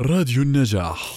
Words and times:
راديو 0.00 0.42
النجاح. 0.42 1.14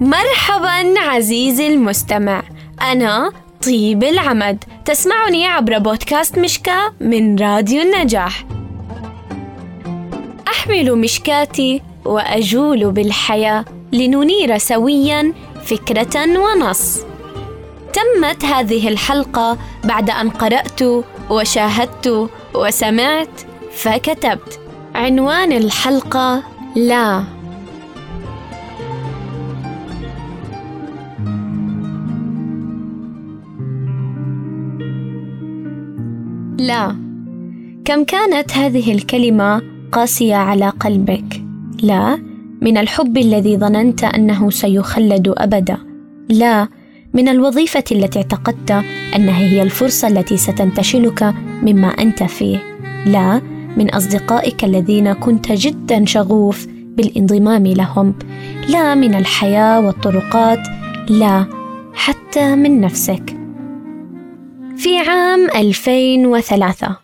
مرحبا 0.00 1.00
عزيزي 1.00 1.66
المستمع. 1.66 2.42
أنا 2.82 3.32
طيب 3.66 4.04
العمد. 4.04 4.64
تسمعني 4.84 5.46
عبر 5.46 5.78
بودكاست 5.78 6.38
مشكاة 6.38 6.92
من 7.00 7.38
راديو 7.38 7.82
النجاح. 7.82 8.44
أحمل 10.48 10.98
مشكاتي 10.98 11.82
وأجول 12.04 12.92
بالحياة 12.92 13.64
لننير 13.92 14.58
سويا 14.58 15.32
فكرة 15.64 16.38
ونص. 16.38 17.00
تمت 17.92 18.44
هذه 18.44 18.88
الحلقة 18.88 19.58
بعد 19.84 20.10
أن 20.10 20.30
قرأت 20.30 20.82
وشاهدت 21.30 22.28
وسمعت 22.54 23.40
فكتبت. 23.72 24.60
عنوان 24.94 25.52
الحلقة 25.52 26.42
لا. 26.76 27.24
لا. 36.58 36.96
كم 37.84 38.04
كانت 38.04 38.52
هذه 38.52 38.92
الكلمة 38.92 39.62
قاسية 39.92 40.36
على 40.36 40.68
قلبك؟ 40.68 41.42
لا. 41.82 42.18
من 42.60 42.78
الحب 42.78 43.18
الذي 43.18 43.56
ظننت 43.56 44.04
أنه 44.04 44.50
سيخلد 44.50 45.34
أبدا. 45.38 45.78
لا. 46.28 46.68
من 47.14 47.28
الوظيفة 47.28 47.84
التي 47.92 48.18
اعتقدت 48.18 48.84
أنها 49.16 49.38
هي 49.38 49.62
الفرصة 49.62 50.08
التي 50.08 50.36
ستنتشلك 50.36 51.34
مما 51.62 51.88
أنت 51.88 52.22
فيه. 52.22 52.58
لا 53.06 53.42
من 53.76 53.90
أصدقائك 53.90 54.64
الذين 54.64 55.12
كنت 55.12 55.52
جدا 55.52 56.04
شغوف 56.04 56.66
بالانضمام 56.68 57.66
لهم. 57.66 58.14
لا 58.68 58.94
من 58.94 59.14
الحياة 59.14 59.80
والطرقات. 59.80 60.60
لا 61.08 61.46
حتى 61.94 62.56
من 62.56 62.80
نفسك. 62.80 63.36
في 64.76 64.98
عام 64.98 65.50
2003 65.50 66.96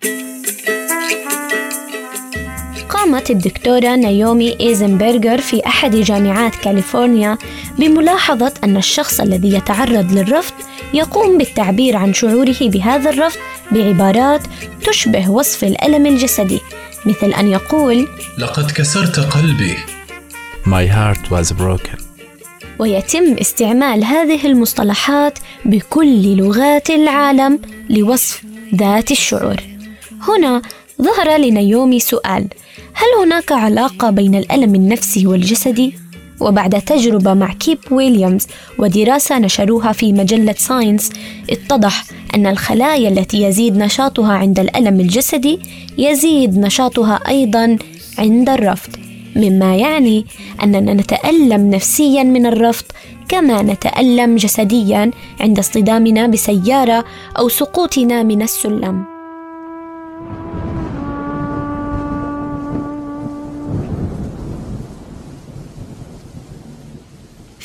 قامت 2.89 3.31
الدكتورة 3.31 3.97
نايومي 3.97 4.57
إيزنبرغر 4.61 5.39
في 5.41 5.67
أحد 5.67 5.97
جامعات 5.97 6.55
كاليفورنيا 6.55 7.39
بملاحظة 7.79 8.53
أن 8.65 8.77
الشخص 8.77 9.21
الذي 9.21 9.55
يتعرض 9.55 10.13
للرفض 10.13 10.55
يقوم 10.95 11.39
بالتعبير 11.39 11.97
عن 11.97 12.15
شعوره 12.15 12.57
بهذا 12.61 13.11
الرفض 13.11 13.39
بعبارات 13.73 14.41
تشبه 14.87 15.31
وصف 15.31 15.65
الألم 15.65 16.07
الجسدي 16.07 16.61
مثل 17.07 17.33
أن 17.33 17.49
يقول 17.49 18.09
لقد 18.39 18.71
كسرت 18.71 19.21
قلبي. 19.21 19.75
My 20.67 20.87
heart 20.87 21.31
was 21.31 21.53
broken. 21.53 22.01
ويتم 22.79 23.37
استعمال 23.41 24.05
هذه 24.05 24.47
المصطلحات 24.47 25.39
بكل 25.65 26.37
لغات 26.37 26.91
العالم 26.91 27.61
لوصف 27.91 28.43
ذات 28.75 29.11
الشعور. 29.11 29.57
هنا 30.23 30.63
ظهر 31.03 31.37
لنيومي 31.37 32.01
سؤال 32.01 32.49
هل 32.95 33.25
هناك 33.25 33.53
علاقة 33.53 34.11
بين 34.11 34.35
الألم 34.35 34.75
النفسي 34.75 35.27
والجسدي؟ 35.27 35.95
وبعد 36.41 36.83
تجربة 36.83 37.35
مع 37.35 37.53
كيب 37.53 37.79
ويليامز 37.91 38.47
ودراسة 38.79 39.39
نشروها 39.39 39.93
في 39.93 40.13
مجلة 40.13 40.55
ساينس 40.59 41.11
اتضح 41.51 42.05
أن 42.35 42.47
الخلايا 42.47 43.09
التي 43.09 43.43
يزيد 43.43 43.77
نشاطها 43.77 44.33
عند 44.33 44.61
الألم 44.61 45.01
الجسدي 45.01 45.59
يزيد 45.99 46.59
نشاطها 46.59 47.21
أيضا 47.29 47.77
عند 48.19 48.49
الرفض 48.49 48.97
مما 49.37 49.77
يعني 49.77 50.27
أننا 50.63 50.95
نتألم 50.95 51.71
نفسيا 51.71 52.23
من 52.23 52.47
الرفض 52.47 52.85
كما 53.29 53.63
نتألم 53.63 54.37
جسديا 54.37 55.11
عند 55.41 55.59
اصطدامنا 55.59 56.27
بسيارة 56.27 57.05
أو 57.39 57.49
سقوطنا 57.49 58.23
من 58.23 58.43
السلم. 58.43 59.20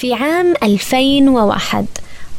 في 0.06 0.14
عام 0.14 0.54
2001 0.64 1.86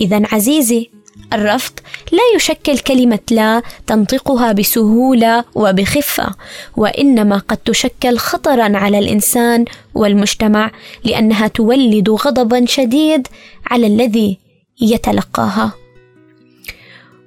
إذا 0.00 0.22
عزيزي 0.32 0.90
الرفض 1.32 1.72
لا 2.12 2.36
يشكل 2.36 2.78
كلمة 2.78 3.18
لا 3.30 3.62
تنطقها 3.86 4.52
بسهولة 4.52 5.44
وبخفة، 5.54 6.34
وإنما 6.76 7.38
قد 7.38 7.56
تشكل 7.56 8.16
خطرًا 8.16 8.76
على 8.76 8.98
الإنسان 8.98 9.64
والمجتمع 9.94 10.70
لأنها 11.04 11.48
تولد 11.48 12.10
غضبًا 12.10 12.66
شديد 12.66 13.28
على 13.70 13.86
الذي 13.86 14.38
يتلقاها. 14.80 15.72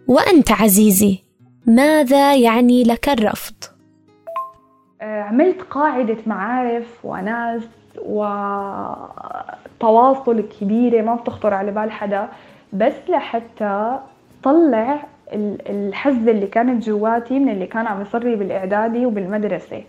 وأنت 0.07 0.51
عزيزي 0.51 1.19
ماذا 1.65 2.35
يعني 2.35 2.83
لك 2.83 3.09
الرفض؟ 3.09 3.53
آه، 5.01 5.21
عملت 5.21 5.61
قاعدة 5.61 6.17
معارف 6.27 6.87
وناس 7.03 7.63
وتواصل 9.81 10.43
كبيرة 10.59 11.01
ما 11.01 11.15
بتخطر 11.15 11.53
على 11.53 11.71
بال 11.71 11.91
حدا 11.91 12.27
بس 12.73 12.93
لحتى 13.09 13.99
طلع 14.43 14.99
الحزة 15.69 16.31
اللي 16.31 16.47
كانت 16.47 16.83
جواتي 16.83 17.39
من 17.39 17.49
اللي 17.49 17.65
كان 17.67 17.87
عم 17.87 18.01
يصري 18.01 18.35
بالإعدادي 18.35 19.05
وبالمدرسة. 19.05 19.83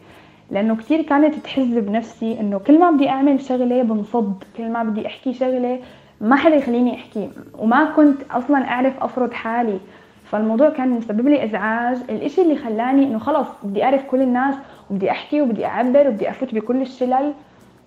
لأنه 0.51 0.77
كتير 0.77 1.03
كانت 1.03 1.35
تحز 1.35 1.79
بنفسي 1.79 2.41
إنه 2.41 2.59
كل 2.59 2.79
ما 2.79 2.91
بدي 2.91 3.09
أعمل 3.09 3.41
شغلة 3.41 3.83
بنصد 3.83 4.45
كل 4.57 4.69
ما 4.69 4.83
بدي 4.83 5.07
أحكي 5.07 5.33
شغلة 5.33 5.81
ما 6.21 6.37
حدا 6.37 6.55
يخليني 6.55 6.95
أحكي 6.95 7.31
وما 7.59 7.85
كنت 7.85 8.23
أصلا 8.31 8.69
أعرف 8.69 9.03
أفرض 9.03 9.33
حالي. 9.33 9.79
فالموضوع 10.25 10.71
كان 10.71 10.91
مسبب 10.91 11.29
لي 11.29 11.45
إزعاج. 11.45 11.97
الإشي 12.11 12.43
اللي 12.43 12.57
خلاني 12.57 13.05
إنه 13.05 13.19
خلص 13.19 13.49
بدي 13.63 13.85
أعرف 13.85 14.05
كل 14.05 14.23
الناس 14.23 14.55
وبدي 14.91 15.11
أحكي 15.11 15.43
وبدي 15.43 15.67
أعبر 15.67 16.09
وبدي 16.09 16.31
أفوت 16.31 16.55
بكل 16.55 16.83
الشلل. 16.83 17.33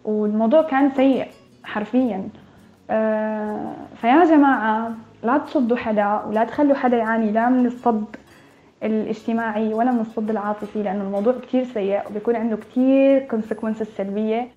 والموضوع 0.07 0.61
كان 0.61 0.91
سيء 0.95 1.27
حرفيا. 1.63 2.29
آه 2.89 3.73
فيا 4.01 4.25
جماعة 4.25 4.91
لا 5.23 5.37
تصدوا 5.37 5.77
حدا 5.77 6.21
ولا 6.27 6.43
تخلوا 6.43 6.75
حدا 6.75 6.97
يعاني. 6.97 7.31
لا 7.31 7.49
من 7.49 7.65
الصد 7.65 8.05
الاجتماعي 8.83 9.73
ولا 9.73 9.91
من 9.91 9.99
الصد 9.99 10.29
العاطفي 10.29 10.83
لأنه 10.83 11.03
الموضوع 11.03 11.33
كتير 11.47 11.65
سيء 11.73 12.01
وبيكون 12.09 12.35
عنده 12.35 12.57
كتير 12.57 13.27
consequences 13.31 13.87
سلبية. 13.97 14.47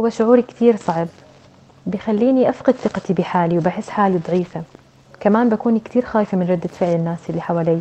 هو 0.00 0.08
شعور 0.08 0.40
كتير 0.40 0.76
صعب. 0.76 1.08
بخليني 1.86 2.48
أفقد 2.48 2.74
ثقتي 2.74 3.12
بحالي 3.12 3.58
وبحس 3.58 3.90
حالي 3.90 4.18
ضعيفة. 4.28 4.62
كمان 5.20 5.48
بكون 5.48 5.78
كتير 5.78 6.04
خايفة 6.04 6.38
من 6.38 6.46
ردة 6.46 6.68
فعل 6.68 6.96
الناس 6.96 7.30
اللي 7.30 7.40
حوالي. 7.40 7.80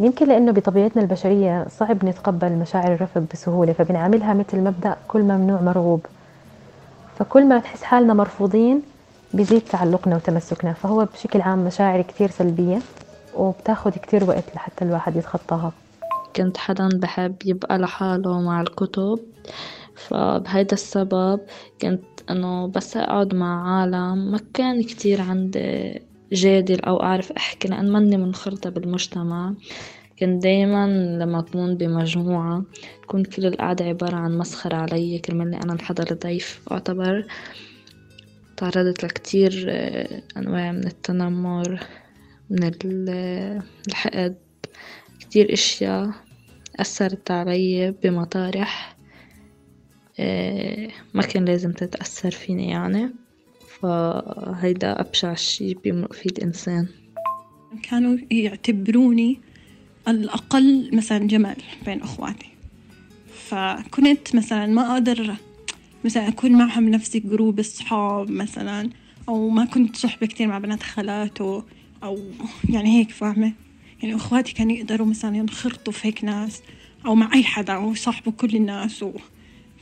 يمكن 0.00 0.28
لأنه 0.28 0.52
بطبيعتنا 0.52 1.02
البشرية 1.02 1.66
صعب 1.68 2.04
نتقبل 2.04 2.52
مشاعر 2.52 2.94
الرفض 2.94 3.26
بسهولة 3.32 3.72
فبنعاملها 3.72 4.34
مثل 4.34 4.60
مبدأ 4.60 4.96
كل 5.08 5.20
ممنوع 5.22 5.60
مرغوب. 5.60 6.06
فكل 7.18 7.46
ما 7.48 7.58
تحس 7.58 7.82
حالنا 7.82 8.14
مرفوضين 8.14 8.82
بزيد 9.34 9.60
تعلقنا 9.62 10.16
وتمسكنا 10.16 10.72
فهو 10.72 11.04
بشكل 11.04 11.40
عام 11.40 11.58
مشاعر 11.64 12.02
كتير 12.02 12.30
سلبية 12.30 12.78
وبتاخد 13.36 13.92
كتير 13.92 14.24
وقت 14.24 14.44
لحتى 14.54 14.84
الواحد 14.84 15.16
يتخطاها. 15.16 15.72
كنت 16.36 16.56
حدا 16.56 16.88
بحب 16.98 17.36
يبقى 17.44 17.78
لحاله 17.78 18.40
مع 18.40 18.60
الكتب 18.60 19.18
فبهيدا 19.94 20.72
السبب 20.72 21.40
كنت 21.82 22.02
إنه 22.30 22.66
بس 22.66 22.96
أقعد 22.96 23.34
مع 23.34 23.80
عالم 23.80 24.30
ما 24.32 24.40
كان 24.54 24.82
كتير 24.82 25.20
عندي 25.22 26.02
جادل 26.32 26.80
أو 26.80 27.02
أعرف 27.02 27.32
أحكي 27.32 27.68
لأن 27.68 27.92
ماني 27.92 28.16
منخرطة 28.16 28.70
بالمجتمع. 28.70 29.54
كنت 30.20 30.42
دايما 30.42 30.86
لما 31.20 31.38
أكون 31.38 31.74
بمجموعة 31.76 32.64
تكون 33.02 33.24
كل 33.24 33.46
القعدة 33.46 33.84
عبارة 33.84 34.16
عن 34.16 34.38
مسخرة 34.38 34.76
علي 34.76 35.18
كرمال 35.18 35.54
أنا 35.54 35.72
انحضر 35.72 36.14
ضيف 36.14 36.60
أعتبر 36.72 37.26
تعرضت 38.56 39.04
لكتير 39.04 39.66
آه، 39.68 40.22
أنواع 40.36 40.72
من 40.72 40.86
التنمر 40.86 41.80
من 42.50 42.70
الحقد. 43.88 44.36
كتير 45.20 45.52
أشياء 45.52 46.10
أثرت 46.80 47.30
علي 47.30 47.94
بمطارح 48.02 48.96
آه، 50.20 50.88
ما 51.14 51.22
كان 51.22 51.44
لازم 51.44 51.72
تتأثر 51.72 52.30
فيني 52.30 52.70
يعني. 52.70 53.21
فهيدا 53.82 55.00
أبشع 55.00 55.34
شي 55.34 55.74
بيفيد 55.74 56.40
إنسان. 56.40 56.86
كانوا 57.82 58.18
يعتبروني 58.30 59.40
الأقل 60.08 60.96
مثلا 60.96 61.18
جمال 61.18 61.56
بين 61.86 62.02
أخواتي 62.02 62.46
فكنت 63.34 64.36
مثلا 64.36 64.66
ما 64.66 64.92
أقدر 64.92 65.34
مثلا 66.04 66.28
أكون 66.28 66.52
معهم 66.52 66.88
نفس 66.88 67.16
جروب 67.16 67.58
الصحاب 67.58 68.30
مثلا 68.30 68.90
أو 69.28 69.48
ما 69.48 69.64
كنت 69.64 69.96
صحبة 69.96 70.26
كتير 70.26 70.48
مع 70.48 70.58
بنات 70.58 70.82
خالاته 70.82 71.64
أو 72.02 72.18
يعني 72.68 72.98
هيك 72.98 73.10
فاهمة؟ 73.10 73.52
يعني 74.02 74.14
أخواتي 74.14 74.52
كانوا 74.54 74.72
يقدروا 74.72 75.06
مثلا 75.06 75.36
ينخرطوا 75.36 75.92
في 75.92 76.08
هيك 76.08 76.24
ناس 76.24 76.62
أو 77.06 77.14
مع 77.14 77.34
أي 77.34 77.44
حدا 77.44 77.72
أو 77.72 77.92
يصاحبوا 77.92 78.32
كل 78.32 78.56
الناس 78.56 79.02
و... 79.02 79.12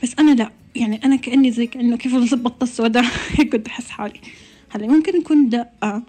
بس 0.03 0.15
أنا 0.19 0.35
لا. 0.35 0.51
يعني 0.75 1.05
أنا 1.05 1.15
كأني 1.15 1.51
زي 1.51 1.67
كأنه 1.67 1.97
كيف 1.97 2.15
البطة 2.33 2.63
السوداء؟ 2.63 3.05
هيك 3.37 3.51
كنت 3.51 3.67
أحس 3.67 3.89
حالي. 3.89 4.21
هلأ 4.69 4.87
ممكن 4.87 5.19
نكون 5.19 5.49
دقة 5.49 6.03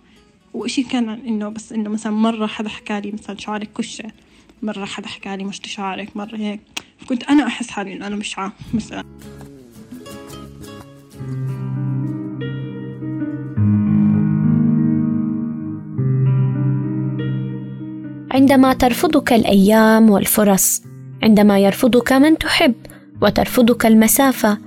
وإشي 0.55 0.83
كان 0.83 1.09
إنه 1.09 1.49
بس 1.49 1.73
إنه 1.73 1.91
مثلا 1.91 2.13
مرة 2.13 2.47
حدا 2.47 2.69
حكالي 2.69 3.13
مثلا 3.13 3.37
شعرك 3.39 3.73
كشة 3.73 4.11
مرة 4.63 4.85
حدا 4.85 5.09
حكالي 5.09 5.45
مش 5.45 5.61
شعرك 5.65 6.17
مرة 6.17 6.37
هيك. 6.37 6.61
كنت 7.09 7.25
أنا 7.25 7.47
أحس 7.47 7.71
حالي 7.71 7.93
إنه 7.93 8.07
أنا 8.07 8.17
مشعة 8.17 8.53
مثلا 8.75 9.05
عندما 18.33 18.73
ترفضك 18.73 19.33
الأيام 19.33 20.11
والفرص 20.11 20.83
عندما 21.23 21.59
يرفضك 21.59 22.13
من 22.13 22.39
تحب 22.39 22.75
وترفضك 23.23 23.87
المسافة. 23.87 24.59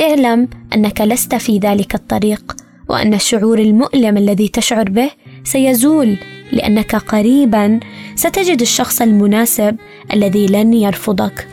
اعلم 0.00 0.48
أنك 0.74 1.00
لست 1.00 1.34
في 1.34 1.58
ذلك 1.58 1.94
الطريق 1.94 2.56
وأن 2.88 3.14
الشعور 3.14 3.58
المؤلم 3.58 4.16
الذي 4.16 4.48
تشعر 4.48 4.90
به 4.90 5.10
سيزول 5.44 6.16
لأنك 6.52 6.96
قريبا 6.96 7.80
ستجد 8.14 8.60
الشخص 8.60 9.02
المناسب 9.02 9.76
الذي 10.12 10.46
لن 10.46 10.74
يرفضك. 10.74 11.48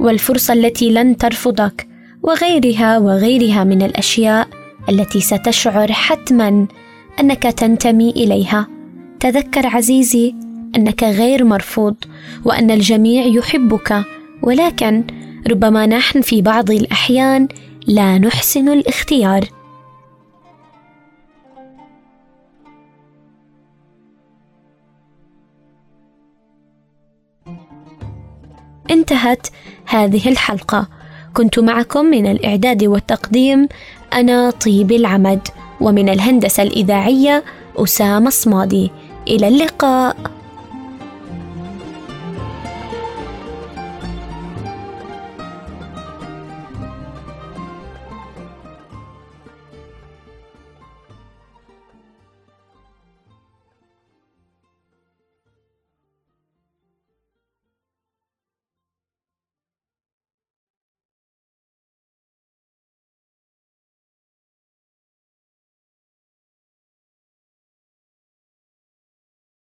والفرصة 0.00 0.54
التي 0.54 0.90
لن 0.90 1.16
ترفضك 1.16 1.88
وغيرها 2.22 2.98
وغيرها 2.98 3.64
من 3.64 3.82
الأشياء 3.82 4.48
التي 4.88 5.20
ستشعر 5.20 5.92
حتما 5.92 6.66
أنك 7.20 7.42
تنتمي 7.42 8.10
إليها. 8.10 8.68
تذكر 9.20 9.66
عزيزي 9.66 10.34
أنك 10.76 11.02
غير 11.02 11.44
مرفوض 11.44 11.94
وأن 12.44 12.70
الجميع 12.70 13.24
يحبك 13.26 14.02
ولكن 14.42 15.04
ربما 15.46 15.86
نحن 15.86 16.20
في 16.20 16.42
بعض 16.42 16.70
الأحيان 16.70 17.48
لا 17.86 18.18
نحسن 18.18 18.68
الاختيار. 18.68 19.44
انتهت 28.90 29.46
هذه 29.86 30.28
الحلقة. 30.28 30.88
كنت 31.34 31.58
معكم 31.58 32.04
من 32.04 32.26
الإعداد 32.26 32.84
والتقديم 32.84 33.68
أنا 34.12 34.50
طيب 34.50 34.92
العمد 34.92 35.48
ومن 35.80 36.08
الهندسة 36.08 36.62
الإذاعية 36.62 37.44
أسامة 37.76 38.30
صمادي. 38.30 38.90
إلى 39.28 39.48
اللقاء. 39.48 40.35